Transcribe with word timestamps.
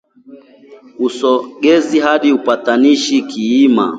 Usogezi 0.99 1.99
hadi 1.99 2.33
upatanishi 2.33 3.21
kiima 3.21 3.85